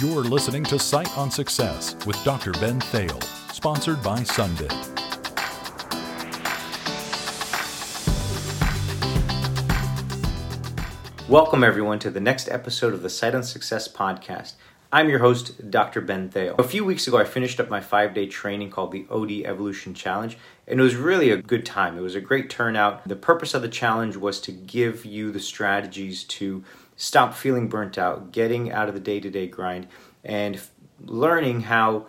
[0.00, 2.52] You're listening to Sight on Success with Dr.
[2.52, 3.20] Ben Thale,
[3.52, 4.70] sponsored by Sunbit.
[11.28, 14.52] Welcome, everyone, to the next episode of the Sight on Success podcast.
[14.92, 16.00] I'm your host, Dr.
[16.00, 16.54] Ben Thale.
[16.60, 19.94] A few weeks ago, I finished up my five day training called the OD Evolution
[19.94, 21.98] Challenge, and it was really a good time.
[21.98, 23.08] It was a great turnout.
[23.08, 26.62] The purpose of the challenge was to give you the strategies to
[26.98, 29.86] stop feeling burnt out, getting out of the day to day grind,
[30.22, 30.60] and
[31.00, 32.04] learning how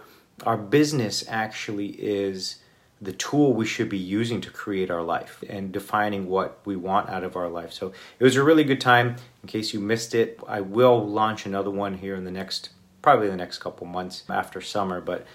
[0.46, 2.58] our business actually is
[3.02, 7.08] the tool we should be using to create our life and defining what we want
[7.10, 7.72] out of our life.
[7.72, 9.16] So it was a really good time.
[9.41, 12.71] In case you missed it, I will launch another one here in the next,
[13.02, 15.26] probably the next couple months after summer, but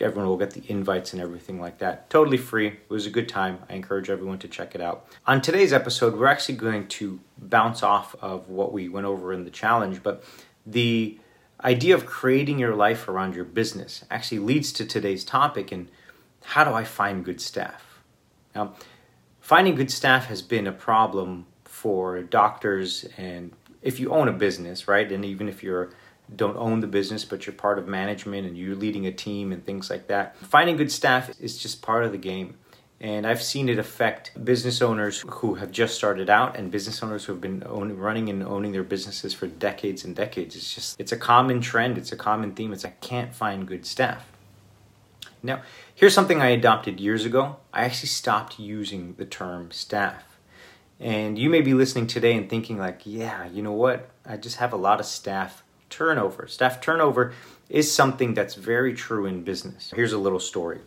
[0.00, 2.10] everyone will get the invites and everything like that.
[2.10, 2.68] Totally free.
[2.68, 3.58] It was a good time.
[3.68, 5.06] I encourage everyone to check it out.
[5.26, 9.44] On today's episode, we're actually going to bounce off of what we went over in
[9.44, 10.24] the challenge, but
[10.66, 11.18] the
[11.62, 15.88] idea of creating your life around your business actually leads to today's topic and
[16.44, 18.02] how do I find good staff?
[18.54, 18.74] Now,
[19.40, 23.52] finding good staff has been a problem for doctors and
[23.82, 25.10] if you own a business, right?
[25.10, 25.90] And even if you
[26.34, 29.64] don't own the business, but you're part of management and you're leading a team and
[29.64, 32.56] things like that, finding good staff is just part of the game.
[33.00, 37.24] And I've seen it affect business owners who have just started out and business owners
[37.24, 40.56] who have been own, running and owning their businesses for decades and decades.
[40.56, 42.72] It's just, it's a common trend, it's a common theme.
[42.72, 44.30] It's I can't find good staff.
[45.42, 45.60] Now,
[45.94, 47.56] here's something I adopted years ago.
[47.74, 50.38] I actually stopped using the term staff.
[50.98, 54.08] And you may be listening today and thinking, like, yeah, you know what?
[54.24, 56.46] I just have a lot of staff turnover.
[56.46, 57.32] Staff turnover
[57.68, 59.92] is something that's very true in business.
[59.94, 60.80] Here's a little story.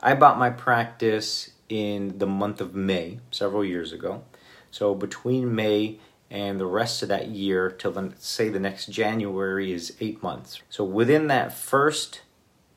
[0.00, 4.24] I bought my practice in the month of May several years ago.
[4.70, 5.98] So between May
[6.30, 10.60] and the rest of that year till the, say the next January is eight months.
[10.70, 12.22] So within that first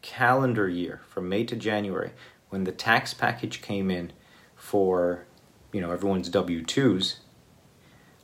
[0.02, 2.12] calendar year, from May to January,
[2.50, 4.12] when the tax package came in
[4.56, 5.26] for,
[5.72, 7.16] you know, everyone's W-2s,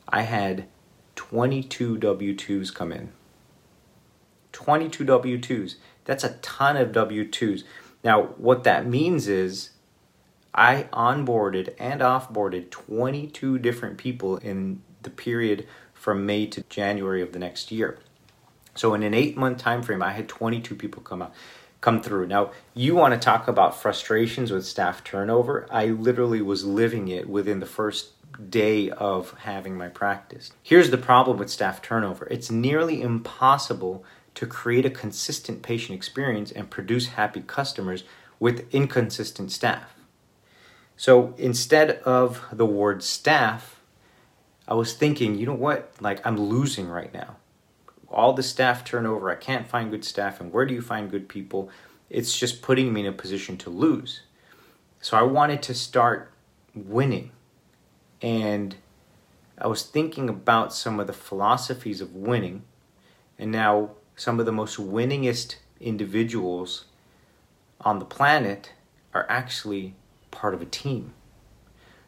[0.08, 0.66] I had
[1.28, 3.12] 22 W-2s come in.
[4.50, 5.76] 22 W-2s.
[6.04, 7.62] That's a ton of W-2s.
[8.02, 9.70] Now, what that means is
[10.52, 17.32] I onboarded and offboarded 22 different people in the period from May to January of
[17.32, 18.00] the next year.
[18.74, 21.32] So in an 8-month time frame, I had 22 people come out
[21.80, 22.26] come through.
[22.28, 25.66] Now, you want to talk about frustrations with staff turnover.
[25.68, 28.12] I literally was living it within the first
[28.48, 30.52] day of having my practice.
[30.62, 34.04] Here's the problem with staff turnover it's nearly impossible
[34.34, 38.04] to create a consistent patient experience and produce happy customers
[38.40, 39.94] with inconsistent staff.
[40.96, 43.80] So instead of the word staff,
[44.66, 45.92] I was thinking, you know what?
[46.00, 47.36] Like, I'm losing right now
[48.12, 49.30] all the staff turnover.
[49.30, 50.40] I can't find good staff.
[50.40, 51.70] And where do you find good people?
[52.10, 54.22] It's just putting me in a position to lose.
[55.00, 56.32] So I wanted to start
[56.74, 57.32] winning.
[58.22, 58.76] And
[59.58, 62.62] I was thinking about some of the philosophies of winning.
[63.38, 66.84] And now some of the most winningest individuals
[67.80, 68.72] on the planet
[69.12, 69.94] are actually
[70.30, 71.12] part of a team.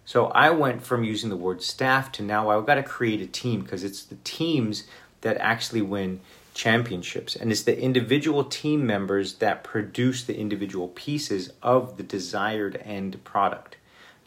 [0.05, 3.27] So I went from using the word staff to now I've got to create a
[3.27, 4.85] team because it's the teams
[5.23, 6.21] that actually win
[6.53, 7.35] championships.
[7.35, 13.23] And it's the individual team members that produce the individual pieces of the desired end
[13.25, 13.77] product.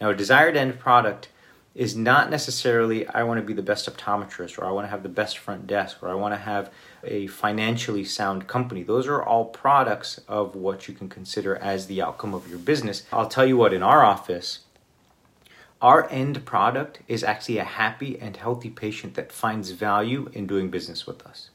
[0.02, 1.30] Now, a desired end product
[1.78, 5.04] is not necessarily I want to be the best optometrist or I want to have
[5.04, 6.72] the best front desk or I want to have
[7.04, 8.82] a financially sound company.
[8.82, 13.04] Those are all products of what you can consider as the outcome of your business.
[13.14, 14.62] I'll tell you what, in our office,
[15.80, 20.72] our end product is actually a happy and healthy patient that finds value in doing
[20.72, 21.52] business with us.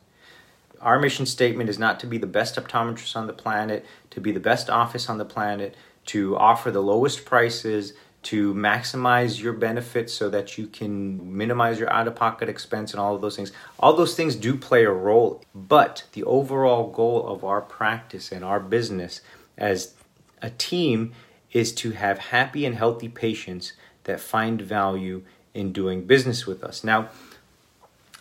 [0.80, 4.30] Our mission statement is not to be the best optometrist on the planet, to be
[4.30, 5.74] the best office on the planet,
[6.06, 11.92] to offer the lowest prices, to maximize your benefits so that you can minimize your
[11.92, 13.52] out of pocket expense and all of those things.
[13.80, 18.44] All those things do play a role, but the overall goal of our practice and
[18.44, 19.20] our business
[19.58, 19.94] as
[20.40, 21.12] a team
[21.52, 23.72] is to have happy and healthy patients
[24.04, 25.22] that find value
[25.52, 26.82] in doing business with us.
[26.82, 27.08] Now,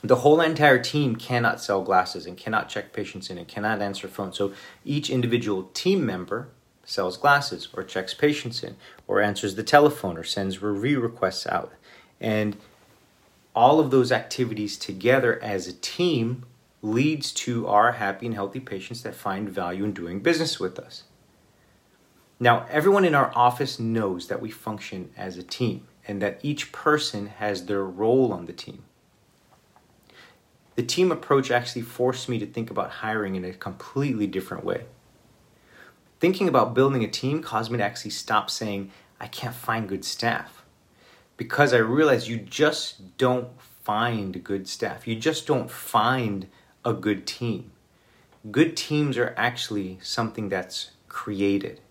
[0.03, 4.07] the whole entire team cannot sell glasses and cannot check patients in and cannot answer
[4.07, 4.36] phones.
[4.36, 4.51] So
[4.83, 6.50] each individual team member
[6.91, 8.75] sells glasses or checks patients in
[9.07, 11.73] or answers the telephone or sends review requests out.
[12.19, 12.57] And
[13.55, 16.45] all of those activities together as a team
[16.81, 21.03] leads to our happy and healthy patients that find value in doing business with us.
[22.39, 26.71] Now, everyone in our office knows that we function as a team and that each
[26.71, 28.83] person has their role on the team.
[30.75, 34.85] the team approach actually forced me to think about hiring in a completely different way.
[36.21, 40.06] Thinking about building a team caused me to actually stop saying, I can't find good
[40.06, 40.63] staff.
[41.35, 45.07] Because I realized you just don't find good staff.
[45.07, 46.45] You just don't find
[46.85, 47.71] a good team.
[48.51, 51.81] Good teams are actually something that's created.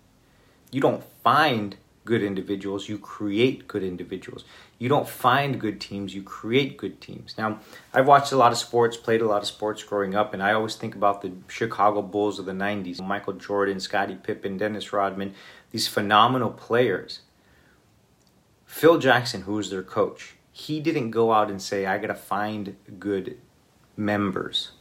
[0.70, 1.76] You don't find
[2.10, 4.44] good individuals, you create good individuals.
[4.80, 7.36] You don't find good teams, you create good teams.
[7.38, 7.60] Now,
[7.94, 10.52] I've watched a lot of sports, played a lot of sports growing up, and I
[10.52, 15.34] always think about the Chicago Bulls of the 90s Michael Jordan, Scottie Pippen, Dennis Rodman,
[15.70, 17.20] these phenomenal players.
[18.66, 22.16] Phil Jackson, who was their coach, he didn't go out and say, I got to
[22.16, 23.38] find good
[23.96, 24.72] members.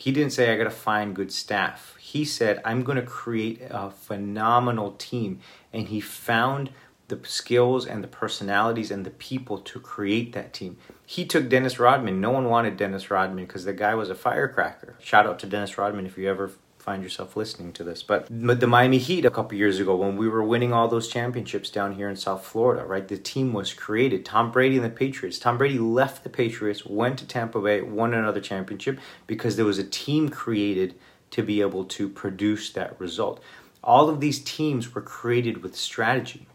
[0.00, 1.94] He didn't say, I got to find good staff.
[2.00, 5.40] He said, I'm going to create a phenomenal team.
[5.74, 6.70] And he found
[7.08, 10.78] the skills and the personalities and the people to create that team.
[11.04, 12.18] He took Dennis Rodman.
[12.18, 14.96] No one wanted Dennis Rodman because the guy was a firecracker.
[15.00, 16.50] Shout out to Dennis Rodman if you ever
[16.80, 18.02] find yourself listening to this.
[18.02, 21.70] But the Miami Heat a couple years ago, when we were winning all those championships
[21.70, 23.06] down here in South Florida, right?
[23.06, 24.24] The team was created.
[24.24, 25.38] Tom Brady and the Patriots.
[25.38, 29.78] Tom Brady left the Patriots, went to Tampa Bay, won another championship because there was
[29.78, 30.94] a team created
[31.30, 33.42] to be able to produce that result.
[33.84, 36.46] All of these teams were created with strategy.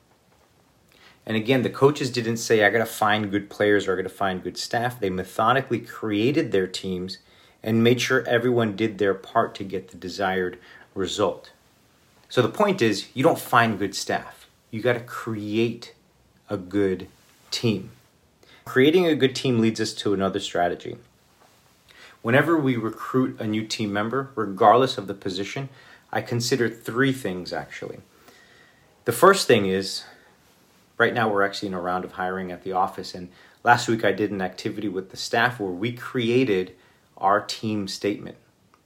[1.26, 4.04] And again, the coaches didn't say, I got to find good players or I got
[4.04, 5.00] to find good staff.
[5.00, 7.18] They methodically created their teams
[7.66, 10.60] and made sure everyone did their part to get the desired
[10.94, 11.52] result.
[12.30, 14.48] So the point is, you don't find good staff.
[14.70, 15.96] You got to create
[16.48, 17.08] a good
[17.50, 17.90] team.
[18.66, 20.98] Creating a good team leads us to another strategy.
[22.22, 25.70] Whenever we recruit a new team member, regardless of the position,
[26.12, 27.98] I consider three things actually.
[29.06, 30.04] The first thing is
[31.00, 33.30] right now we're actually in a round of hiring at the office, and
[33.64, 36.76] last week I did an activity with the staff where we created
[37.18, 38.38] our team statement.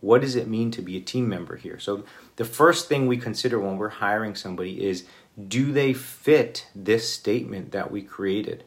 [0.02, 1.78] What does it mean to be a team member here?
[1.78, 2.06] So,
[2.38, 5.06] the first thing we consider when we're hiring somebody is
[5.48, 8.64] do they fit this statement that we created?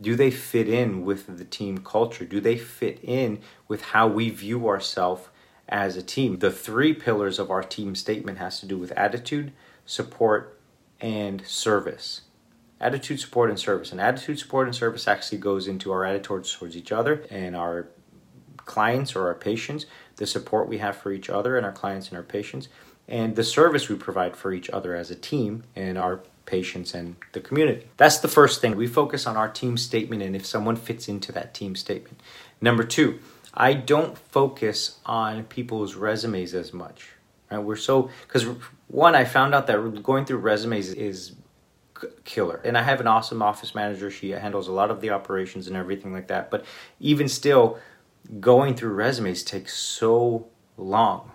[0.00, 2.24] Do they fit in with the team culture?
[2.24, 5.28] Do they fit in with how we view ourselves
[5.68, 6.38] as a team?
[6.38, 9.52] The three pillars of our team statement has to do with attitude,
[9.84, 10.58] support,
[11.00, 12.22] and service.
[12.80, 13.90] Attitude, support, and service.
[13.90, 17.88] And attitude, support, and service actually goes into our attitude towards each other and our
[18.68, 19.86] clients or our patients,
[20.16, 22.68] the support we have for each other and our clients and our patients,
[23.08, 27.16] and the service we provide for each other as a team and our patients and
[27.32, 27.86] the community.
[27.96, 28.76] That's the first thing.
[28.76, 32.20] We focus on our team statement and if someone fits into that team statement.
[32.60, 33.18] Number two,
[33.54, 37.08] I don't focus on people's resumes as much.
[37.50, 37.58] Right?
[37.58, 38.44] We're so because
[38.88, 41.32] one, I found out that going through resumes is
[42.24, 42.60] killer.
[42.64, 44.10] And I have an awesome office manager.
[44.10, 46.50] She handles a lot of the operations and everything like that.
[46.50, 46.64] But
[47.00, 47.78] even still,
[48.40, 50.46] going through resumes takes so
[50.76, 51.30] long.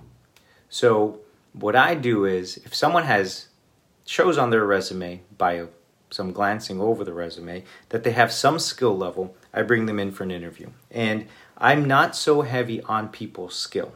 [0.69, 1.19] So
[1.53, 3.47] what I do is if someone has
[4.05, 5.65] shows on their resume by
[6.09, 10.11] some glancing over the resume that they have some skill level, I bring them in
[10.11, 10.69] for an interview.
[10.91, 13.93] And I'm not so heavy on people's skill.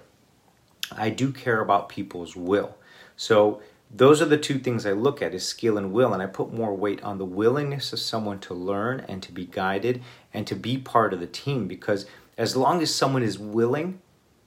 [0.91, 2.77] I do care about people's will.
[3.15, 6.27] So those are the two things I look at is skill and will and I
[6.27, 10.01] put more weight on the willingness of someone to learn and to be guided
[10.33, 12.05] and to be part of the team because
[12.37, 13.99] as long as someone is willing,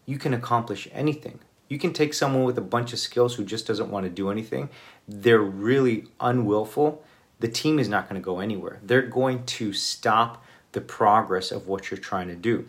[0.07, 1.41] you can accomplish anything.
[1.69, 4.31] You can take someone with a bunch of skills who just doesn't want to do
[4.31, 4.71] anything.
[5.07, 7.03] They're really unwillful.
[7.39, 8.81] The team is not going to go anywhere.
[8.83, 12.69] They're going to stop the progress of what you're trying to do.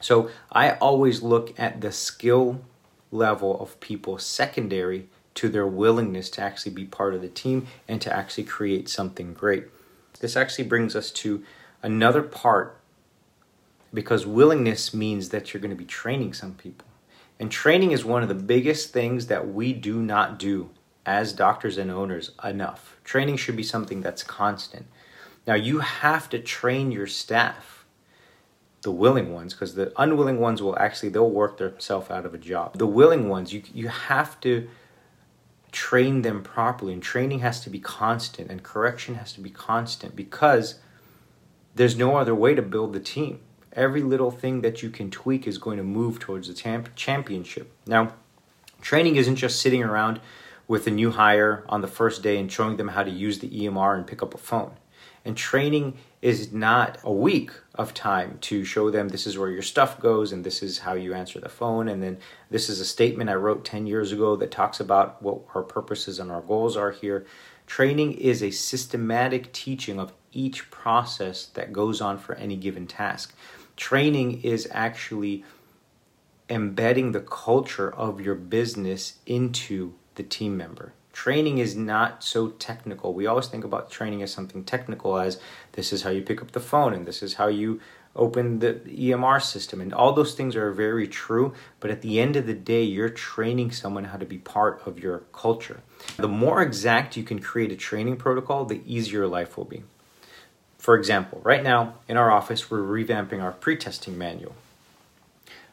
[0.00, 2.62] So I always look at the skill
[3.10, 8.00] level of people secondary to their willingness to actually be part of the team and
[8.00, 9.64] to actually create something great.
[10.20, 11.42] This actually brings us to
[11.82, 12.79] another part
[13.92, 16.86] because willingness means that you're going to be training some people.
[17.38, 20.70] And training is one of the biggest things that we do not do
[21.06, 22.96] as doctors and owners enough.
[23.02, 24.86] Training should be something that's constant.
[25.46, 27.84] Now, you have to train your staff,
[28.82, 32.38] the willing ones, because the unwilling ones will actually, they'll work themselves out of a
[32.38, 32.76] job.
[32.76, 34.68] The willing ones, you, you have to
[35.72, 36.92] train them properly.
[36.92, 40.78] And training has to be constant, and correction has to be constant because
[41.74, 43.40] there's no other way to build the team
[43.72, 47.72] every little thing that you can tweak is going to move towards the champ- championship.
[47.86, 48.14] Now,
[48.80, 50.20] training isn't just sitting around
[50.66, 53.50] with a new hire on the first day and showing them how to use the
[53.50, 54.72] EMR and pick up a phone.
[55.24, 59.62] And training is not a week of time to show them this is where your
[59.62, 61.88] stuff goes and this is how you answer the phone.
[61.88, 62.18] And then
[62.50, 66.18] this is a statement I wrote 10 years ago that talks about what our purposes
[66.18, 67.26] and our goals are here.
[67.66, 73.34] Training is a systematic teaching of each process that goes on for any given task
[73.80, 75.42] Training is actually
[76.50, 80.92] embedding the culture of your business into the team member.
[81.14, 83.14] Training is not so technical.
[83.14, 85.40] We always think about training as something technical, as
[85.72, 87.80] this is how you pick up the phone and this is how you
[88.14, 89.80] open the EMR system.
[89.80, 91.54] And all those things are very true.
[91.80, 94.98] But at the end of the day, you're training someone how to be part of
[94.98, 95.80] your culture.
[96.18, 99.84] The more exact you can create a training protocol, the easier life will be.
[100.80, 104.54] For example, right now in our office, we're revamping our pre testing manual.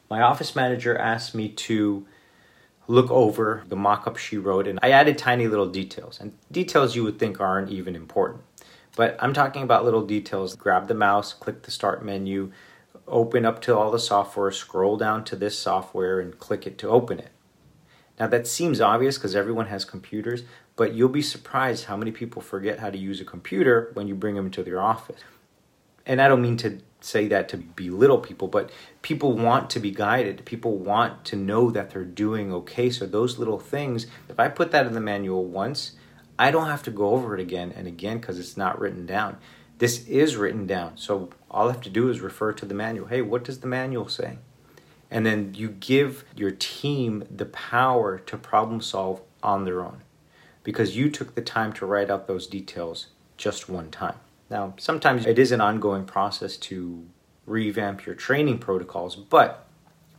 [0.09, 2.05] My office manager asked me to
[2.89, 6.93] look over the mock up she wrote, and I added tiny little details, and details
[6.97, 8.43] you would think aren't even important.
[8.97, 10.57] But I'm talking about little details.
[10.57, 12.51] Grab the mouse, click the start menu,
[13.07, 16.89] open up to all the software, scroll down to this software, and click it to
[16.89, 17.31] open it.
[18.19, 20.43] Now, that seems obvious because everyone has computers,
[20.75, 24.15] but you'll be surprised how many people forget how to use a computer when you
[24.15, 25.21] bring them into their office.
[26.05, 28.71] And I don't mean to say that to belittle people, but
[29.01, 30.45] people want to be guided.
[30.45, 32.89] People want to know that they're doing okay.
[32.89, 35.91] So, those little things, if I put that in the manual once,
[36.39, 39.37] I don't have to go over it again and again because it's not written down.
[39.79, 40.97] This is written down.
[40.97, 43.07] So, all I have to do is refer to the manual.
[43.07, 44.37] Hey, what does the manual say?
[45.09, 50.01] And then you give your team the power to problem solve on their own
[50.63, 54.15] because you took the time to write out those details just one time.
[54.49, 57.05] Now, sometimes it is an ongoing process to
[57.45, 59.65] revamp your training protocols, but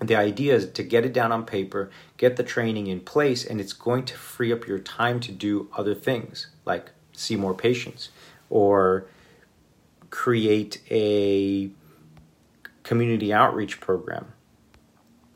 [0.00, 3.60] the idea is to get it down on paper, get the training in place, and
[3.60, 8.10] it's going to free up your time to do other things like see more patients
[8.48, 9.06] or
[10.10, 11.70] create a
[12.84, 14.32] community outreach program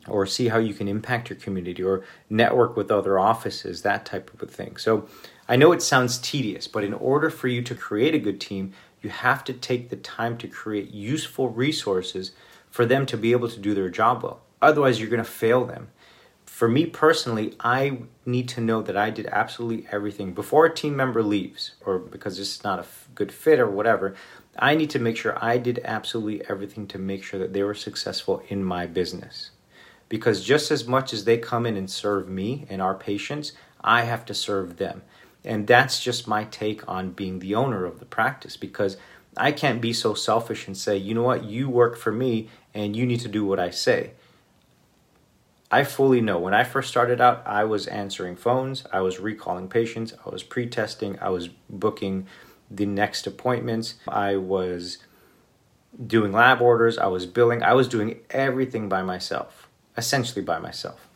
[0.07, 4.33] or see how you can impact your community or network with other offices, that type
[4.33, 4.77] of a thing.
[4.77, 5.07] So
[5.47, 8.73] I know it sounds tedious, but in order for you to create a good team,
[9.01, 12.31] you have to take the time to create useful resources
[12.69, 14.41] for them to be able to do their job well.
[14.61, 15.89] Otherwise, you're going to fail them.
[16.45, 20.95] For me personally, I need to know that I did absolutely everything before a team
[20.95, 24.15] member leaves or because it's not a good fit or whatever.
[24.57, 27.73] I need to make sure I did absolutely everything to make sure that they were
[27.73, 29.49] successful in my business
[30.13, 33.53] because just as much as they come in and serve me and our patients,
[33.83, 35.01] I have to serve them.
[35.43, 38.95] And that's just my take on being the owner of the practice because
[39.35, 42.95] I can't be so selfish and say, you know what, you work for me and
[42.95, 44.11] you need to do what I say.
[45.71, 49.67] I fully know when I first started out, I was answering phones, I was recalling
[49.67, 52.27] patients, I was pre testing, I was booking
[52.69, 54.99] the next appointments, I was
[56.05, 61.07] doing lab orders, I was billing, I was doing everything by myself essentially by myself.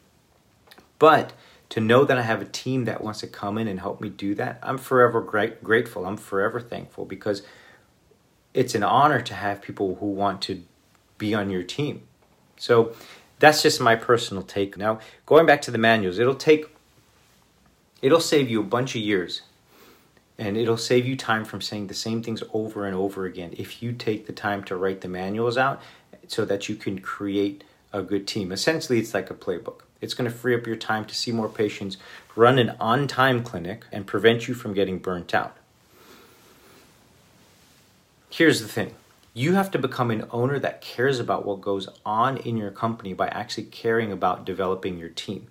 [1.00, 1.34] But
[1.70, 4.10] to know that I have a team that wants to come in and help me
[4.10, 6.06] do that, I'm forever grateful.
[6.06, 7.44] I'm forever thankful because
[8.54, 10.64] it's an honor to have people who want to
[11.18, 12.04] be on your team.
[12.56, 12.94] So
[13.40, 14.78] that's just my personal take.
[14.78, 16.66] Now, going back to the manuals, it'll take
[18.02, 19.42] it'll save you a bunch of years
[20.38, 23.82] and it'll save you time from saying the same things over and over again if
[23.82, 25.82] you take the time to write the manuals out
[26.28, 27.64] so that you can create
[27.94, 28.52] a good team.
[28.52, 29.82] Essentially, it's like a playbook.
[30.02, 31.98] It's going to free up your time to see more patients,
[32.36, 35.58] run an on time clinic, and prevent you from getting burnt out.
[38.30, 38.94] Here's the thing
[39.34, 43.14] you have to become an owner that cares about what goes on in your company
[43.14, 45.48] by actually caring about developing your team.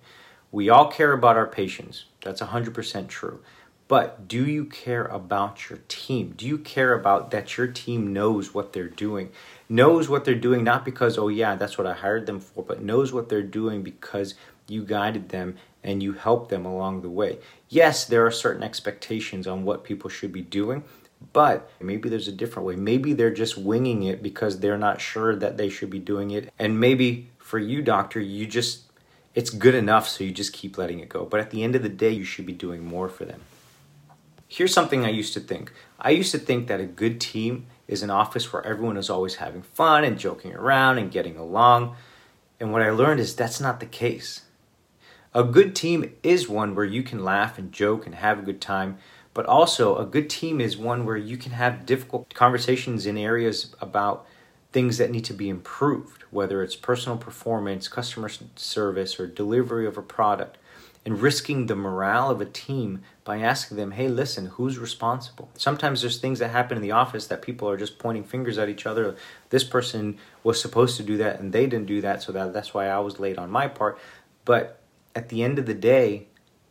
[0.51, 3.39] We all care about our patients, that's 100% true.
[3.87, 6.33] But do you care about your team?
[6.35, 9.31] Do you care about that your team knows what they're doing?
[9.69, 12.81] Knows what they're doing not because, oh yeah, that's what I hired them for, but
[12.81, 14.35] knows what they're doing because
[14.67, 17.39] you guided them and you helped them along the way.
[17.69, 20.83] Yes, there are certain expectations on what people should be doing,
[21.33, 22.75] but maybe there's a different way.
[22.75, 26.51] Maybe they're just winging it because they're not sure that they should be doing it.
[26.57, 28.83] And maybe for you, doctor, you just,
[29.35, 31.25] it's good enough, so you just keep letting it go.
[31.25, 33.41] But at the end of the day, you should be doing more for them.
[34.47, 35.73] Here's something I used to think.
[35.99, 39.35] I used to think that a good team is an office where everyone is always
[39.35, 41.95] having fun and joking around and getting along.
[42.59, 44.41] And what I learned is that's not the case.
[45.33, 48.59] A good team is one where you can laugh and joke and have a good
[48.59, 48.97] time,
[49.33, 53.75] but also a good team is one where you can have difficult conversations in areas
[53.79, 54.25] about
[54.71, 59.97] things that need to be improved, whether it's personal performance, customer service, or delivery of
[59.97, 60.57] a product
[61.07, 65.49] and risking the morale of a team by asking them, hey, listen, who's responsible?
[65.55, 68.67] Sometimes there's things that happen in the office that people are just pointing fingers at
[68.67, 69.15] each other.
[69.49, 72.73] This person was supposed to do that and they didn't do that, so that, that's
[72.73, 73.97] why I was late on my part.
[74.43, 74.81] But
[75.15, 76.27] at the end of the day,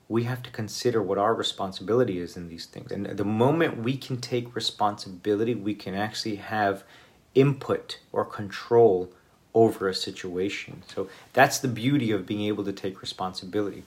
[0.06, 2.92] we have to consider what our responsibility is in these things.
[2.92, 6.84] And the moment we can take responsibility, we can actually have
[7.34, 9.10] input or control
[9.56, 10.82] over a situation.
[10.86, 13.84] So that's the beauty of being able to take responsibility.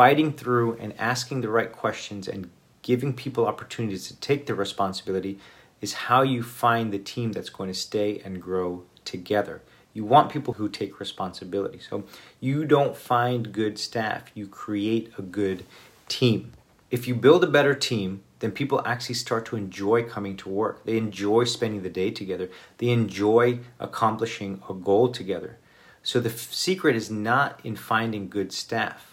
[0.00, 2.48] Fighting through and asking the right questions and
[2.80, 5.38] giving people opportunities to take the responsibility
[5.82, 9.60] is how you find the team that's going to stay and grow together.
[9.92, 11.80] You want people who take responsibility.
[11.80, 12.04] So
[12.40, 15.66] you don't find good staff, you create a good
[16.08, 16.52] team.
[16.90, 20.82] If you build a better team, then people actually start to enjoy coming to work.
[20.86, 22.48] They enjoy spending the day together.
[22.78, 25.58] They enjoy accomplishing a goal together.
[26.02, 29.09] So the f- secret is not in finding good staff.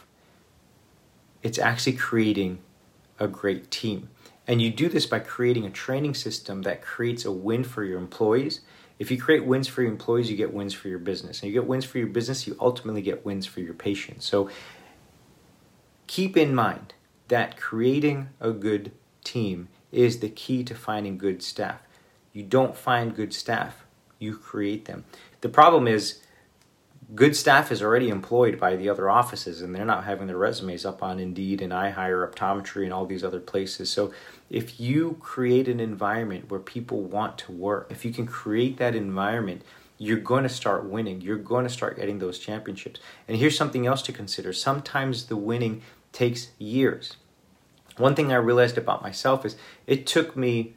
[1.44, 2.60] It's actually creating
[3.20, 4.10] a great team.
[4.48, 8.00] And you do this by creating a training system that creates a win for your
[8.00, 8.62] employees.
[8.98, 11.42] If you create wins for your employees, you get wins for your business.
[11.42, 14.26] And you get wins for your business, you ultimately get wins for your patients.
[14.26, 14.50] So
[16.08, 16.94] keep in mind
[17.28, 18.92] that creating a good
[19.24, 21.82] team is the key to finding good staff.
[22.34, 23.84] You don't find good staff,
[24.20, 25.04] you create them.
[25.42, 26.22] The problem is,
[27.16, 30.86] good staff is already employed by the other offices and they're not having their resumes
[30.86, 33.90] up on Indeed and iHire Optometry and all these other places.
[33.90, 34.14] So
[34.50, 38.96] if you create an environment where people want to work, if you can create that
[38.96, 39.64] environment,
[39.98, 41.22] you're going to start winning.
[41.22, 43.00] You're going to start getting those championships.
[43.28, 44.54] And here's something else to consider.
[44.54, 47.16] Sometimes the winning takes years.
[47.98, 49.56] One thing I realized about myself is
[49.88, 50.76] it took me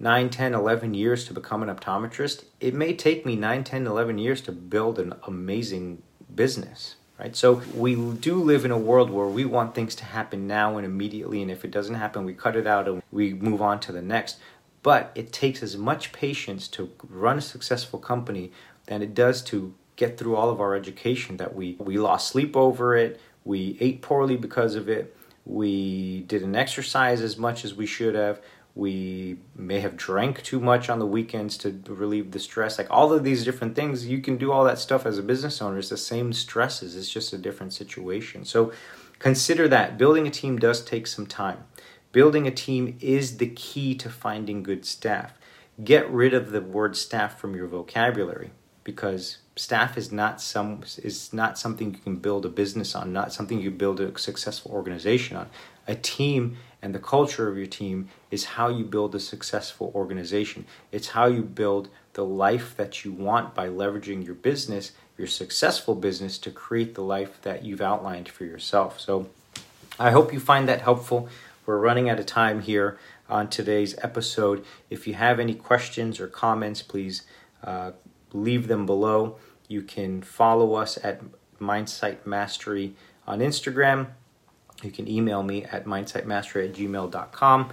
[0.00, 2.44] 9, 10, 11 years to become an optometrist.
[2.60, 6.02] It may take me 9, 10, 11 years to build an amazing
[6.34, 7.34] business, right?
[7.34, 10.86] So we do live in a world where we want things to happen now and
[10.86, 13.92] immediately, and if it doesn't happen, we cut it out and we move on to
[13.92, 14.38] the next.
[14.82, 18.52] But it takes as much patience to run a successful company
[18.86, 22.56] than it does to get through all of our education that we we lost sleep
[22.56, 27.86] over it, we ate poorly because of it, we didn't exercise as much as we
[27.86, 28.40] should have.
[28.78, 32.78] We may have drank too much on the weekends to relieve the stress.
[32.78, 35.60] Like all of these different things, you can do all that stuff as a business
[35.60, 35.78] owner.
[35.78, 38.44] It's the same stresses, it's just a different situation.
[38.44, 38.72] So
[39.18, 39.98] consider that.
[39.98, 41.64] Building a team does take some time.
[42.12, 45.34] Building a team is the key to finding good staff.
[45.82, 48.52] Get rid of the word staff from your vocabulary
[48.84, 53.32] because staff is not some is not something you can build a business on, not
[53.32, 55.48] something you build a successful organization on.
[55.88, 60.64] A team and the culture of your team is how you build a successful organization.
[60.92, 65.94] It's how you build the life that you want by leveraging your business, your successful
[65.94, 69.00] business to create the life that you've outlined for yourself.
[69.00, 69.28] So
[69.98, 71.28] I hope you find that helpful.
[71.66, 74.64] We're running out of time here on today's episode.
[74.88, 77.22] If you have any questions or comments, please
[77.62, 77.92] uh,
[78.32, 79.36] leave them below.
[79.66, 81.20] You can follow us at
[81.58, 82.94] Mindsight Mastery
[83.26, 84.08] on Instagram.
[84.82, 87.70] You can email me at mindsightmastery at gmail.com.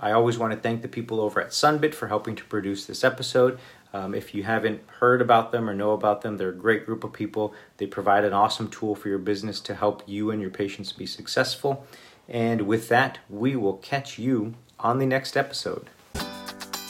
[0.00, 3.04] I always want to thank the people over at Sunbit for helping to produce this
[3.04, 3.58] episode.
[3.92, 7.04] Um, if you haven't heard about them or know about them, they're a great group
[7.04, 7.54] of people.
[7.76, 11.06] They provide an awesome tool for your business to help you and your patients be
[11.06, 11.86] successful.
[12.28, 15.90] And with that, we will catch you on the next episode.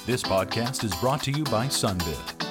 [0.06, 2.43] This podcast is brought to you by Sunbit